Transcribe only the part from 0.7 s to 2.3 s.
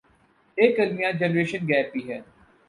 المیہ generation gap بھی ہے